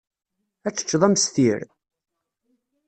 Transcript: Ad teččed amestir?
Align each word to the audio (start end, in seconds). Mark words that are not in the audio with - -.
Ad 0.67 0.73
teččed 0.75 1.01
amestir? 1.07 1.59